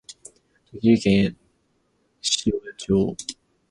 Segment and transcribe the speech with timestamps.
[0.71, 1.37] 栃木県
[2.47, 3.15] 塩谷町